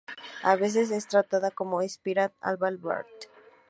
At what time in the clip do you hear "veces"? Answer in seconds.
0.55-0.89